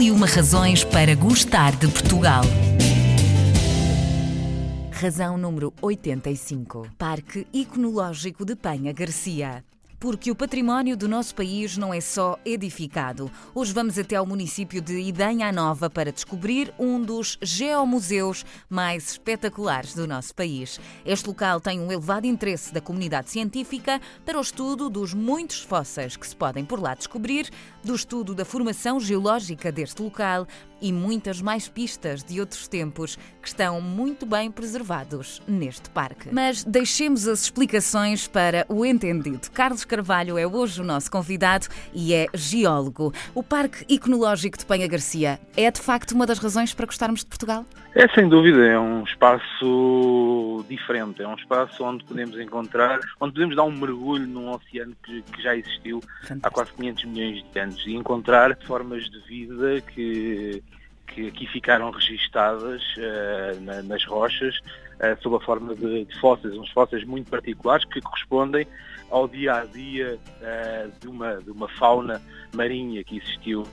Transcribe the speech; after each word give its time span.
E 0.00 0.10
uma 0.10 0.26
razões 0.26 0.82
para 0.82 1.14
gostar 1.14 1.76
de 1.76 1.86
Portugal. 1.86 2.42
Razão 4.90 5.36
número 5.36 5.74
85. 5.82 6.88
Parque 6.96 7.46
Iconológico 7.52 8.46
de 8.46 8.56
Penha 8.56 8.94
Garcia. 8.94 9.62
Porque 10.00 10.30
o 10.30 10.34
património 10.34 10.96
do 10.96 11.06
nosso 11.06 11.34
país 11.34 11.76
não 11.76 11.92
é 11.92 12.00
só 12.00 12.38
edificado. 12.42 13.30
Hoje 13.54 13.74
vamos 13.74 13.98
até 13.98 14.16
ao 14.16 14.24
município 14.24 14.80
de 14.80 14.98
Idanha 14.98 15.52
Nova 15.52 15.90
para 15.90 16.10
descobrir 16.10 16.72
um 16.78 17.02
dos 17.02 17.36
geomuseus 17.42 18.46
mais 18.66 19.10
espetaculares 19.10 19.92
do 19.92 20.08
nosso 20.08 20.34
país. 20.34 20.80
Este 21.04 21.28
local 21.28 21.60
tem 21.60 21.78
um 21.78 21.92
elevado 21.92 22.26
interesse 22.26 22.72
da 22.72 22.80
comunidade 22.80 23.28
científica 23.28 24.00
para 24.24 24.38
o 24.38 24.40
estudo 24.40 24.88
dos 24.88 25.12
muitos 25.12 25.60
fósseis 25.60 26.16
que 26.16 26.26
se 26.26 26.34
podem 26.34 26.64
por 26.64 26.80
lá 26.80 26.94
descobrir, 26.94 27.50
do 27.84 27.94
estudo 27.94 28.34
da 28.34 28.46
formação 28.46 28.98
geológica 28.98 29.70
deste 29.70 30.00
local 30.00 30.46
e 30.80 30.92
muitas 30.92 31.42
mais 31.42 31.68
pistas 31.68 32.24
de 32.24 32.40
outros 32.40 32.66
tempos 32.66 33.16
que 33.42 33.48
estão 33.48 33.80
muito 33.80 34.24
bem 34.24 34.50
preservados 34.50 35.42
neste 35.46 35.90
parque. 35.90 36.30
Mas 36.32 36.64
deixemos 36.64 37.28
as 37.28 37.42
explicações 37.42 38.26
para 38.26 38.64
o 38.68 38.84
entendido. 38.84 39.50
Carlos 39.50 39.84
Carvalho 39.90 40.38
é 40.38 40.46
hoje 40.46 40.80
o 40.80 40.84
nosso 40.84 41.10
convidado 41.10 41.66
e 41.92 42.14
é 42.14 42.28
geólogo. 42.32 43.12
O 43.34 43.42
Parque 43.42 43.84
Iconológico 43.88 44.56
de 44.56 44.64
Penha 44.64 44.86
Garcia 44.86 45.40
é 45.56 45.68
de 45.68 45.80
facto 45.80 46.12
uma 46.12 46.24
das 46.24 46.38
razões 46.38 46.72
para 46.72 46.86
gostarmos 46.86 47.24
de 47.24 47.26
Portugal? 47.26 47.66
É 47.96 48.06
sem 48.14 48.28
dúvida, 48.28 48.64
é 48.64 48.78
um 48.78 49.02
espaço 49.02 50.64
diferente, 50.68 51.20
é 51.20 51.26
um 51.26 51.34
espaço 51.34 51.82
onde 51.82 52.04
podemos 52.04 52.38
encontrar, 52.38 53.00
onde 53.20 53.32
podemos 53.32 53.56
dar 53.56 53.64
um 53.64 53.72
mergulho 53.72 54.28
num 54.28 54.52
oceano 54.52 54.94
que, 55.02 55.22
que 55.22 55.42
já 55.42 55.56
existiu 55.56 56.00
Fantástico. 56.20 56.46
há 56.46 56.50
quase 56.52 56.72
500 56.74 57.04
milhões 57.06 57.44
de 57.52 57.58
anos 57.58 57.84
e 57.84 57.94
encontrar 57.96 58.56
formas 58.64 59.10
de 59.10 59.18
vida 59.22 59.80
que, 59.80 60.62
que 61.10 61.28
aqui 61.28 61.46
ficaram 61.46 61.90
registadas 61.90 62.82
uh, 62.96 63.60
na, 63.60 63.82
nas 63.82 64.04
rochas 64.04 64.56
uh, 64.56 65.20
sob 65.22 65.36
a 65.36 65.40
forma 65.40 65.74
de, 65.74 66.04
de, 66.04 66.20
fósseis, 66.20 66.54
uns 66.54 66.70
fósseis 66.70 67.04
muito 67.04 67.30
particulares 67.30 67.84
que 67.84 68.00
correspondem 68.00 68.66
ao 69.10 69.26
dia 69.26 69.54
a 69.54 69.64
dia 69.64 70.18
uh, 70.40 70.92
de, 71.00 71.08
uma, 71.08 71.36
de 71.36 71.50
uma 71.50 71.68
fauna 71.68 72.22
marinha 72.54 73.02
que 73.04 73.18
existiu 73.18 73.64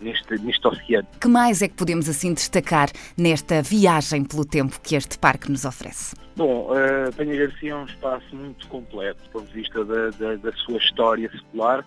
neste, 0.00 0.34
neste 0.38 0.66
oceano. 0.66 1.06
Que 1.20 1.28
mais 1.28 1.62
é 1.62 1.68
que 1.68 1.74
podemos 1.74 2.08
assim 2.08 2.32
destacar 2.32 2.88
nesta 3.16 3.62
viagem 3.62 4.24
pelo 4.24 4.44
tempo 4.44 4.80
que 4.80 4.96
este 4.96 5.18
parque 5.18 5.50
nos 5.50 5.64
oferece? 5.64 6.16
Bom, 6.36 6.70
uh, 6.70 7.12
Penha 7.16 7.36
Garcia 7.36 7.72
é 7.72 7.76
um 7.76 7.84
espaço 7.84 8.34
muito 8.34 8.66
completo 8.68 9.22
do 9.24 9.30
ponto 9.30 9.46
de 9.46 9.52
vista 9.52 9.84
da, 9.84 10.10
da, 10.10 10.36
da 10.36 10.52
sua 10.52 10.78
história 10.78 11.30
secular, 11.30 11.84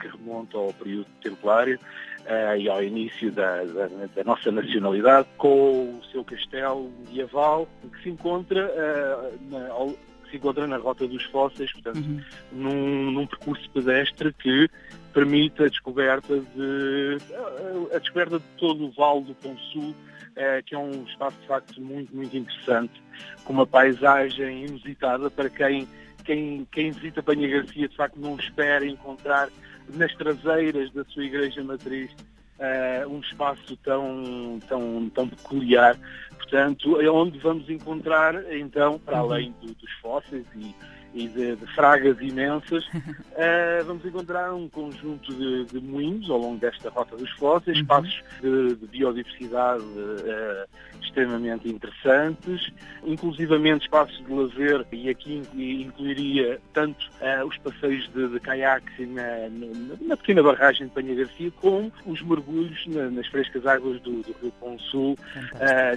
que 0.00 0.08
remonta 0.08 0.56
ao 0.56 0.72
período 0.72 1.06
templário 1.22 1.78
uh, 2.26 2.56
e 2.58 2.68
ao 2.68 2.82
início 2.82 3.30
da, 3.32 3.64
da, 3.64 3.88
da, 4.14 4.24
nossa 4.24 4.50
nacionalidade, 4.50 5.28
com 5.36 5.98
o 5.98 6.04
seu 6.10 6.24
castelo 6.24 6.92
medieval, 7.06 7.68
que 7.92 8.02
se 8.02 8.10
encontra 8.10 8.66
uh, 8.66 9.50
na, 9.50 9.68
ao, 9.68 9.94
se 10.30 10.36
encontra 10.36 10.66
na 10.66 10.76
Rota 10.76 11.06
dos 11.06 11.24
Fósseis, 11.24 11.72
portanto, 11.72 11.98
uhum. 11.98 12.20
num, 12.52 13.10
num, 13.12 13.26
percurso 13.26 13.68
pedestre 13.70 14.32
que 14.32 14.68
permite 15.12 15.62
a 15.62 15.68
descoberta 15.68 16.38
de 16.38 17.18
a, 17.94 17.98
descoberta 17.98 18.38
de 18.38 18.44
todo 18.58 18.86
o 18.86 18.90
Vale 18.90 19.24
do 19.24 19.34
Pão 19.36 19.56
Sul, 19.72 19.94
eh, 20.34 20.62
que 20.62 20.74
é 20.74 20.78
um 20.78 21.04
espaço 21.04 21.38
de 21.40 21.46
facto 21.46 21.80
muito, 21.80 22.14
muito 22.14 22.36
interessante, 22.36 22.92
com 23.44 23.52
uma 23.52 23.66
paisagem 23.66 24.66
inusitada 24.66 25.30
para 25.30 25.48
quem, 25.48 25.88
quem, 26.24 26.66
quem 26.70 26.90
visita 26.90 27.22
Banha 27.22 27.48
Garcia 27.48 27.88
de 27.88 27.96
facto 27.96 28.16
não 28.20 28.36
espera 28.36 28.84
encontrar 28.84 29.48
nas 29.94 30.14
traseiras 30.14 30.92
da 30.92 31.04
sua 31.04 31.24
igreja 31.24 31.62
matriz 31.62 32.10
uh, 32.58 33.08
um 33.08 33.20
espaço 33.20 33.76
tão, 33.78 34.58
tão, 34.68 35.10
tão 35.10 35.28
peculiar. 35.28 35.98
Portanto, 36.36 37.00
é 37.00 37.10
onde 37.10 37.38
vamos 37.38 37.68
encontrar, 37.68 38.34
então, 38.52 38.98
para 38.98 39.22
uhum. 39.22 39.32
além 39.32 39.54
do, 39.60 39.74
dos 39.74 39.92
fósseis 40.00 40.46
e 40.54 40.74
e 41.16 41.28
de, 41.28 41.56
de 41.56 41.66
fragas 41.74 42.20
imensas, 42.20 42.86
uh, 42.88 43.84
vamos 43.86 44.04
encontrar 44.04 44.52
um 44.52 44.68
conjunto 44.68 45.32
de, 45.32 45.64
de, 45.64 45.80
moinhos 45.80 46.28
ao 46.28 46.36
longo 46.36 46.58
desta 46.58 46.90
rota 46.90 47.16
dos 47.16 47.30
fósseis, 47.32 47.78
uhum. 47.78 47.82
espaços 47.82 48.22
de, 48.42 48.74
de 48.74 48.86
biodiversidade 48.86 49.82
uh, 49.82 50.68
extremamente 51.02 51.68
interessantes, 51.70 52.70
inclusivamente 53.02 53.84
espaços 53.84 54.16
de 54.26 54.30
lazer, 54.30 54.86
e 54.92 55.08
aqui 55.08 55.42
incluiria 55.54 56.60
tanto 56.74 57.06
uh, 57.22 57.46
os 57.46 57.56
passeios 57.58 58.06
de, 58.12 58.28
de 58.28 58.38
caiaque 58.40 59.06
na, 59.06 59.48
na, 59.48 59.66
na, 60.02 60.16
pequena 60.18 60.42
barragem 60.42 60.86
de 60.86 60.92
Panha 60.92 61.14
Garcia, 61.14 61.50
como 61.62 61.90
os 62.04 62.20
mergulhos 62.20 62.86
na, 62.88 63.08
nas 63.08 63.26
frescas 63.28 63.66
águas 63.66 63.98
do, 64.02 64.20
do 64.20 64.36
Rio 64.42 64.52
Pão 64.60 64.78
Sul, 64.78 65.16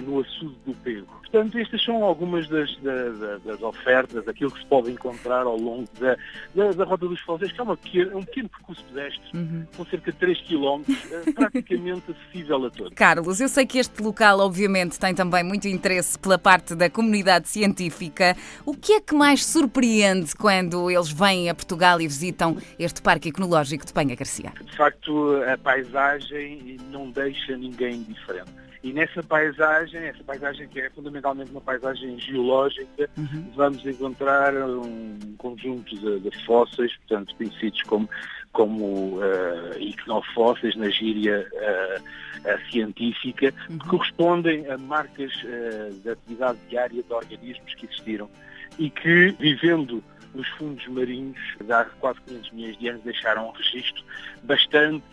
no 0.02 0.20
açude 0.20 0.56
do 0.64 0.74
Pego. 0.82 1.06
Portanto, 1.20 1.58
estas 1.58 1.84
são 1.84 2.02
algumas 2.02 2.48
das, 2.48 2.74
das, 2.78 3.42
das 3.42 3.62
ofertas, 3.62 4.26
aquilo 4.26 4.50
que 4.50 4.58
se 4.58 4.66
pode 4.66 4.90
encontrar 4.90 5.09
ao 5.28 5.56
longo 5.56 5.88
da, 5.98 6.16
da, 6.54 6.72
da 6.72 6.84
Rota 6.84 7.06
dos 7.06 7.20
Fósseis, 7.20 7.52
que 7.52 7.60
é, 7.60 7.62
uma 7.62 7.76
pequena, 7.76 8.16
um 8.16 8.22
pequeno 8.22 8.48
percurso 8.48 8.84
pedestre, 8.84 9.22
uhum. 9.34 9.66
com 9.76 9.84
cerca 9.86 10.12
de 10.12 10.18
3 10.18 10.40
km, 10.42 10.82
eh, 10.88 11.32
praticamente 11.32 12.10
acessível 12.10 12.66
a 12.66 12.70
todos. 12.70 12.94
Carlos, 12.94 13.40
eu 13.40 13.48
sei 13.48 13.66
que 13.66 13.78
este 13.78 14.02
local, 14.02 14.40
obviamente, 14.40 14.98
tem 14.98 15.14
também 15.14 15.42
muito 15.42 15.68
interesse 15.68 16.18
pela 16.18 16.38
parte 16.38 16.74
da 16.74 16.88
comunidade 16.90 17.48
científica. 17.48 18.36
O 18.64 18.74
que 18.74 18.94
é 18.94 19.00
que 19.00 19.14
mais 19.14 19.44
surpreende 19.44 20.34
quando 20.34 20.90
eles 20.90 21.10
vêm 21.10 21.48
a 21.48 21.54
Portugal 21.54 22.00
e 22.00 22.06
visitam 22.06 22.56
este 22.78 23.02
Parque 23.02 23.28
Ecológico 23.28 23.84
de 23.84 23.92
Penha 23.92 24.14
Garcia? 24.14 24.52
De 24.64 24.76
facto, 24.76 25.42
a 25.44 25.56
paisagem 25.58 26.76
não 26.90 27.10
deixa 27.10 27.56
ninguém 27.56 28.02
diferente. 28.02 28.50
E 28.82 28.94
nessa 28.94 29.22
paisagem, 29.22 30.00
essa 30.00 30.24
paisagem 30.24 30.66
que 30.68 30.80
é 30.80 30.88
fundamentalmente 30.90 31.50
uma 31.50 31.60
paisagem 31.60 32.18
geológica, 32.18 33.10
uhum. 33.18 33.52
vamos 33.54 33.84
encontrar 33.84 34.54
um 34.54 35.18
conjunto 35.36 35.94
de, 35.94 36.20
de, 36.20 36.44
fósseis, 36.46 36.96
portanto, 36.96 37.34
conhecidos 37.36 37.82
como, 37.82 38.08
como 38.52 39.18
uh, 39.18 39.78
icnofósseis 39.78 40.74
na 40.76 40.88
gíria 40.88 41.46
uh, 41.52 42.70
científica, 42.70 43.52
uhum. 43.68 43.78
que 43.78 43.88
correspondem 43.88 44.66
a 44.70 44.78
marcas 44.78 45.30
uh, 45.42 45.94
de 46.02 46.08
atividade 46.08 46.58
diária 46.70 47.02
de 47.02 47.12
organismos 47.12 47.74
que 47.74 47.84
existiram 47.84 48.30
e 48.78 48.88
que, 48.88 49.36
vivendo 49.38 50.02
nos 50.34 50.48
fundos 50.50 50.86
marinhos 50.88 51.38
há 51.68 51.84
quase 52.00 52.18
500 52.22 52.52
milhões 52.52 52.78
de 52.78 52.88
anos, 52.88 53.02
deixaram 53.02 53.48
um 53.48 53.52
registro 53.52 54.02
bastante 54.42 55.04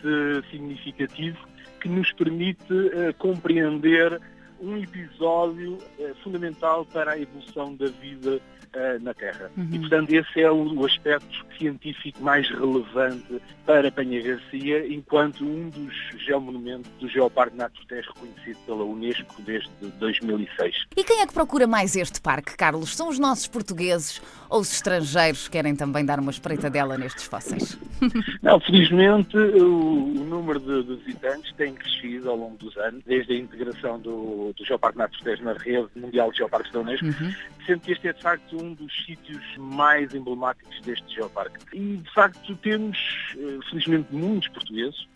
significativo 0.50 1.46
que 1.78 1.88
nos 1.88 2.12
permite 2.12 2.72
uh, 2.72 3.14
compreender 3.18 4.20
um 4.60 4.76
episódio 4.76 5.74
uh, 5.74 6.14
fundamental 6.22 6.84
para 6.86 7.12
a 7.12 7.18
evolução 7.18 7.74
da 7.74 7.86
vida 7.86 8.40
uh, 8.74 9.02
na 9.02 9.14
Terra. 9.14 9.50
Uhum. 9.56 9.68
E, 9.72 9.78
portanto, 9.78 10.10
esse 10.10 10.40
é 10.40 10.50
o, 10.50 10.74
o, 10.74 10.86
aspecto 10.86 11.46
científico 11.58 12.22
mais 12.22 12.48
relevante 12.48 13.40
para 13.66 13.90
Penha 13.90 14.22
Garcia, 14.22 14.86
enquanto 14.86 15.44
um 15.44 15.68
dos 15.68 15.94
geomonumentos 16.24 16.90
do 17.00 17.08
Geoparque 17.08 17.56
Natur 17.56 17.84
reconhecido 17.90 18.58
pela 18.66 18.84
Unesco 18.84 19.42
desde 19.42 19.70
2006. 19.98 20.86
E 20.96 21.04
quem 21.04 21.20
é 21.20 21.26
que 21.26 21.32
procura 21.32 21.66
mais 21.66 21.96
este 21.96 22.20
parque, 22.20 22.56
Carlos? 22.56 22.96
São 22.96 23.08
os 23.08 23.18
nossos 23.18 23.46
portugueses 23.46 24.20
ou 24.48 24.60
os 24.60 24.72
estrangeiros 24.72 25.44
que 25.44 25.52
querem 25.52 25.74
também 25.74 26.04
dar 26.04 26.18
uma 26.18 26.30
espreitadela 26.30 26.96
nestes 26.96 27.24
fósseis? 27.24 27.78
Não, 28.42 28.60
felizmente 28.60 29.36
o, 29.36 30.20
o 30.20 30.24
número 30.24 30.60
de, 30.60 30.82
de, 30.84 30.96
visitantes 31.04 31.52
tem 31.54 31.74
crescido 31.74 32.30
ao 32.30 32.36
longo 32.36 32.56
dos 32.56 32.76
anos, 32.76 33.02
desde 33.04 33.32
a 33.32 33.36
integração 33.36 33.98
do, 33.98 34.47
do 34.52 34.64
Geoparque 34.64 34.98
Natur 34.98 35.40
na 35.42 35.52
rede 35.52 35.88
mundial 35.96 36.30
de 36.30 36.38
geoparques 36.38 36.72
da 36.72 36.80
Unesco, 36.80 37.06
uhum. 37.06 37.34
sendo 37.66 37.80
que 37.80 37.92
este 37.92 38.08
é 38.08 38.12
de 38.12 38.22
facto 38.22 38.62
um 38.62 38.74
dos 38.74 38.92
sítios 39.04 39.42
mais 39.56 40.14
emblemáticos 40.14 40.80
deste 40.82 41.14
geoparque. 41.14 41.58
E, 41.72 41.96
de 41.96 42.10
facto, 42.12 42.56
temos, 42.56 42.98
eh, 43.36 43.58
felizmente, 43.68 44.14
muitos 44.14 44.48
portugueses. 44.48 45.06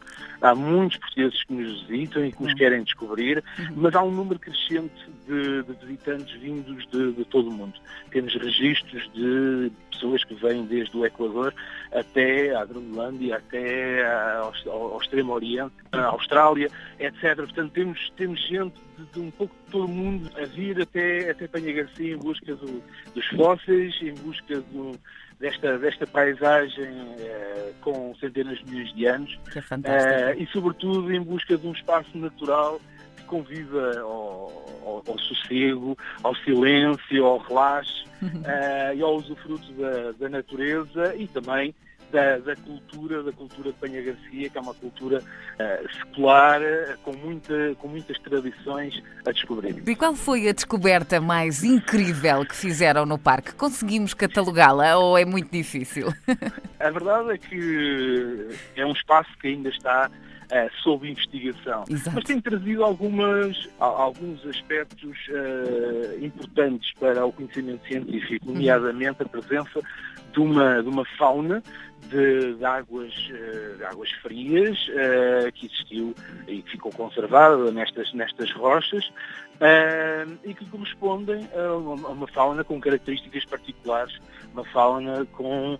Há 0.41 0.55
muitos 0.55 0.99
portugueses 0.99 1.43
que 1.45 1.53
nos 1.55 1.83
visitam 1.83 2.25
e 2.25 2.33
que 2.33 2.43
nos 2.43 2.53
uhum. 2.53 2.59
querem 2.59 2.83
descobrir, 2.83 3.43
uhum. 3.59 3.67
mas 3.77 3.95
há 3.95 4.03
um 4.03 4.11
número 4.11 4.39
crescente 4.39 4.93
de, 5.27 5.63
de 5.63 5.87
visitantes 5.87 6.41
vindos 6.41 6.87
de, 6.91 7.13
de, 7.13 7.25
todo 7.27 7.49
o 7.49 7.53
mundo. 7.53 7.75
Temos 8.11 8.35
registros 8.35 9.11
de 9.15 9.71
pessoas 9.91 10.25
que 10.25 10.35
vêm 10.35 10.67
desde 10.67 10.97
o 10.97 11.07
Equador 11.07 11.55
até 11.93 12.55
a 12.55 12.65
Groenlândia, 12.65 13.37
até 13.37 14.05
ao, 14.39 14.53
ao, 14.67 15.01
Extremo 15.01 15.33
Oriente, 15.33 15.75
à 15.93 16.07
Austrália, 16.07 16.69
etc. 16.99 17.37
Portanto, 17.37 17.73
temos, 17.73 18.13
temos 18.17 18.41
gente 18.49 18.75
de, 19.03 19.13
de, 19.13 19.21
um 19.21 19.31
pouco 19.31 19.55
de 19.65 19.71
todo 19.73 19.85
o 19.85 19.89
mundo 19.89 20.31
a 20.37 20.45
vir 20.45 20.81
até, 20.81 21.31
até 21.31 21.47
Penha 21.47 21.73
Garcia 21.73 22.15
em 22.15 22.19
busca 22.19 22.55
do, 22.55 22.83
dos 23.15 23.27
fósseis, 23.29 23.95
em 24.03 24.15
busca 24.15 24.61
do, 24.61 24.99
desta, 25.39 25.79
desta 25.79 26.07
paisagem 26.07 26.89
uh, 26.89 27.75
com 27.81 28.15
centenas 28.17 28.59
de 28.59 28.71
milhões 28.71 28.95
de 28.95 29.07
anos. 29.07 29.35
Uh, 30.37 30.43
e, 30.43 30.47
sobretudo, 30.53 31.13
em 31.13 31.21
busca 31.21 31.57
de 31.57 31.67
um 31.67 31.73
espaço 31.73 32.17
natural 32.17 32.81
que 33.17 33.25
conviva 33.25 33.99
ao, 34.01 34.81
ao, 34.85 35.03
ao 35.07 35.19
sossego, 35.19 35.97
ao 36.23 36.35
silêncio, 36.37 37.25
ao 37.25 37.39
relaxe 37.39 38.05
uh, 38.23 38.95
e 38.97 39.03
ao 39.03 39.17
usufruto 39.17 39.73
da, 39.73 40.13
da 40.13 40.29
natureza 40.29 41.15
e 41.17 41.27
também 41.27 41.75
da, 42.13 42.39
da, 42.39 42.55
cultura, 42.55 43.23
da 43.23 43.33
cultura 43.33 43.73
de 43.73 43.79
Penha 43.79 44.03
Garcia, 44.03 44.51
que 44.51 44.59
é 44.59 44.61
uma 44.61 44.75
cultura 44.75 45.19
uh, 45.19 45.93
secular, 45.95 46.61
uh, 46.61 46.99
com, 47.03 47.13
muita, 47.17 47.75
com 47.79 47.89
muitas 47.89 48.19
tradições 48.19 49.03
a 49.27 49.33
descobrir. 49.33 49.83
E 49.89 49.97
qual 49.97 50.15
foi 50.15 50.49
a 50.49 50.53
descoberta 50.53 51.21
mais 51.21 51.65
incrível 51.65 52.45
que 52.45 52.55
fizeram 52.55 53.07
no 53.07 53.19
parque? 53.19 53.55
Conseguimos 53.55 54.13
catalogá-la 54.13 54.99
ou 54.99 55.17
é 55.17 55.25
muito 55.25 55.51
difícil? 55.51 56.13
a 56.79 56.91
verdade 56.91 57.31
é 57.31 57.39
que 57.39 58.49
é 58.77 58.85
um 58.85 58.93
espaço 58.93 59.31
que 59.41 59.49
ainda 59.49 59.71
está 59.71 60.11
uh, 60.11 60.83
sob 60.83 61.09
investigação. 61.09 61.85
Exato. 61.89 62.15
Mas 62.15 62.25
tem 62.25 62.41
trazido 62.41 62.85
algumas, 62.85 63.69
alguns 63.79 64.45
aspectos 64.47 65.17
uh, 65.29 66.25
importantes 66.25 66.93
para 67.01 67.25
o 67.25 67.33
conhecimento 67.33 67.87
científico, 67.87 68.49
uhum. 68.49 68.55
nomeadamente 68.55 69.23
a 69.23 69.27
presença 69.27 69.81
de 70.33 70.41
uma, 70.41 70.83
de 70.83 70.89
uma 70.89 71.05
fauna 71.17 71.63
de, 72.09 72.55
de 72.55 72.65
águas, 72.65 73.13
uh, 73.15 73.77
de 73.77 73.85
águas 73.85 74.11
frias 74.23 74.79
que 75.55 75.67
existiu 75.67 76.15
e 76.49 76.63
que 76.63 76.73
ficou 76.73 76.93
conservada 76.93 77.71
nestas, 77.71 78.13
nestas 78.13 78.51
rochas 78.53 79.13
e 80.43 80.55
que 80.55 80.65
correspondem 80.67 81.49
a 81.55 81.77
uma, 81.77 82.09
a 82.09 82.11
uma, 82.11 82.27
fauna 82.27 82.65
com 82.65 82.81
características 82.81 83.45
particulares, 83.45 84.19
uma 84.53 84.65
fauna 84.65 85.25
com 85.27 85.79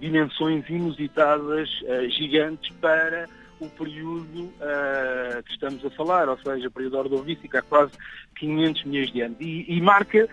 dimensões 0.00 0.66
inusitadas, 0.70 1.68
gigantes 2.08 2.74
para 2.80 3.26
o 3.60 3.68
período 3.68 4.44
uh, 4.44 5.42
que 5.44 5.52
estamos 5.52 5.84
a 5.84 5.90
falar, 5.90 6.28
ou 6.28 6.38
seja, 6.38 6.68
o 6.68 6.70
período 6.70 6.98
ordovícico, 6.98 7.56
há 7.56 7.62
quase 7.62 7.92
500 8.36 8.84
milhões 8.84 9.12
de 9.12 9.20
anos. 9.20 9.36
E, 9.40 9.64
e 9.68 9.80
marca 9.80 10.28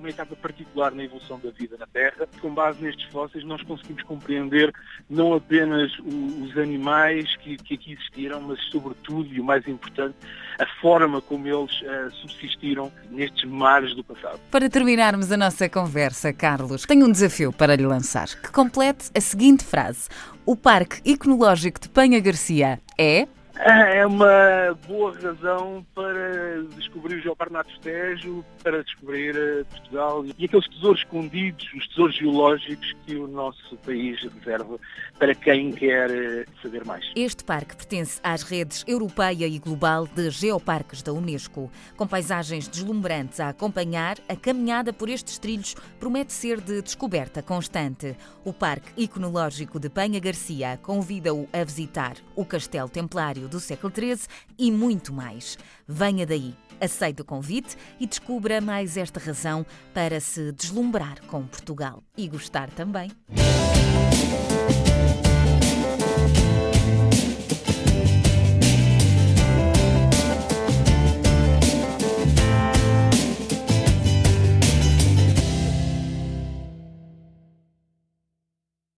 uma 0.00 0.10
etapa 0.10 0.34
particular 0.34 0.92
na 0.92 1.04
evolução 1.04 1.38
da 1.38 1.50
vida 1.50 1.76
na 1.78 1.86
Terra. 1.86 2.26
Com 2.40 2.52
base 2.52 2.82
nestes 2.82 3.06
fósseis, 3.10 3.44
nós 3.44 3.62
conseguimos 3.62 4.02
compreender 4.02 4.72
não 5.08 5.34
apenas 5.34 5.92
os 6.00 6.56
animais 6.58 7.36
que, 7.36 7.56
que 7.58 7.74
aqui 7.74 7.92
existiram, 7.92 8.40
mas, 8.40 8.58
sobretudo, 8.70 9.32
e 9.32 9.40
o 9.40 9.44
mais 9.44 9.66
importante, 9.68 10.16
a 10.58 10.66
forma 10.80 11.20
como 11.20 11.46
eles 11.46 11.80
uh, 11.82 12.10
subsistiram 12.12 12.90
nestes 13.10 13.44
mares 13.48 13.94
do 13.94 14.02
passado. 14.02 14.40
Para 14.50 14.68
terminarmos 14.68 15.30
a 15.30 15.36
nossa 15.36 15.68
conversa, 15.68 16.32
Carlos, 16.32 16.84
tenho 16.84 17.06
um 17.06 17.12
desafio 17.12 17.52
para 17.52 17.76
lhe 17.76 17.86
lançar, 17.86 18.28
que 18.28 18.50
complete 18.50 19.10
a 19.14 19.20
seguinte 19.20 19.64
frase. 19.64 20.08
O 20.44 20.56
Parque 20.56 21.00
Iconológico 21.04 21.78
de 21.80 21.88
Penha 21.88 22.18
Garcia 22.20 22.80
é 22.98 23.28
é 23.60 24.06
uma 24.06 24.76
boa 24.86 25.12
razão 25.18 25.84
para 25.94 26.62
descobrir 26.76 27.16
o 27.16 27.20
Geoparnato 27.20 27.70
Tejo, 27.80 28.44
para 28.62 28.82
descobrir 28.82 29.36
eh, 29.36 29.64
Portugal 29.64 30.24
e 30.38 30.44
aqueles 30.44 30.68
tesouros 30.68 31.00
escondidos, 31.00 31.68
os 31.74 31.88
tesouros 31.88 32.16
geológicos 32.16 32.94
que 33.06 33.16
o 33.16 33.26
nosso 33.26 33.76
país 33.78 34.20
reserva 34.22 34.78
para 35.18 35.34
quem 35.34 35.72
quer 35.72 36.10
eh, 36.10 36.44
saber 36.62 36.84
mais. 36.84 37.04
Este 37.16 37.44
parque 37.44 37.76
pertence 37.76 38.20
às 38.22 38.42
redes 38.42 38.84
europeia 38.86 39.46
e 39.46 39.58
global 39.58 40.06
de 40.06 40.30
geoparques 40.30 41.02
da 41.02 41.12
Unesco. 41.12 41.70
Com 41.96 42.06
paisagens 42.06 42.68
deslumbrantes 42.68 43.40
a 43.40 43.48
acompanhar, 43.48 44.16
a 44.28 44.36
caminhada 44.36 44.92
por 44.92 45.08
estes 45.08 45.38
trilhos 45.38 45.74
promete 45.98 46.32
ser 46.32 46.60
de 46.60 46.82
descoberta 46.82 47.42
constante. 47.42 48.16
O 48.44 48.52
Parque 48.52 48.92
Iconológico 48.96 49.78
de 49.78 49.88
Penha 49.88 50.20
Garcia 50.20 50.78
convida-o 50.82 51.48
a 51.52 51.64
visitar 51.64 52.14
o 52.34 52.44
Castelo 52.44 52.88
Templário 52.88 53.39
do 53.48 53.60
século 53.60 53.92
XIII 53.94 54.26
e 54.58 54.70
muito 54.70 55.12
mais. 55.12 55.58
Venha 55.86 56.26
daí, 56.26 56.54
aceite 56.80 57.22
o 57.22 57.24
convite 57.24 57.76
e 57.98 58.06
descubra 58.06 58.60
mais 58.60 58.96
esta 58.96 59.20
razão 59.20 59.64
para 59.92 60.20
se 60.20 60.52
deslumbrar 60.52 61.20
com 61.26 61.46
Portugal 61.46 62.02
e 62.16 62.28
gostar 62.28 62.70
também. 62.70 63.10